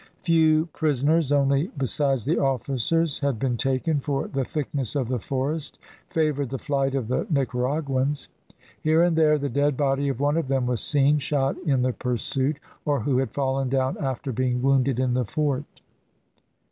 [0.23, 5.77] Few prisoners only besides the officers had been taken, for the thickness of the forest
[6.09, 8.27] favoured the flight of the Nicaraguans.
[8.81, 11.93] Here and there the dead body of one of them was seen, shot in the
[11.93, 15.81] pursuit, or who had fallen down after being wounded in the fort.